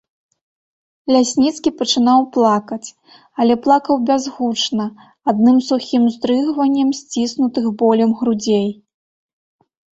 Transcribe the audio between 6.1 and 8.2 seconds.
уздрыгваннем сціснутых болем